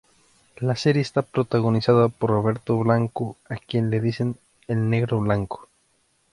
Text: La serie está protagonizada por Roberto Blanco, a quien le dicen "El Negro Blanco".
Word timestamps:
La 0.57 0.75
serie 0.75 1.03
está 1.03 1.21
protagonizada 1.21 2.07
por 2.09 2.31
Roberto 2.31 2.75
Blanco, 2.79 3.37
a 3.47 3.57
quien 3.57 3.91
le 3.91 4.01
dicen 4.01 4.39
"El 4.67 4.89
Negro 4.89 5.19
Blanco". 5.19 5.69